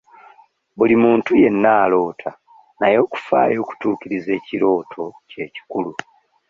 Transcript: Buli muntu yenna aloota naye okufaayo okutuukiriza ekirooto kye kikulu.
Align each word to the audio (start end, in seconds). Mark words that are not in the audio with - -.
Buli 0.77 0.95
muntu 1.03 1.31
yenna 1.41 1.71
aloota 1.83 2.29
naye 2.79 2.97
okufaayo 3.05 3.57
okutuukiriza 3.63 4.29
ekirooto 4.39 5.03
kye 5.29 5.43
kikulu. 5.53 5.91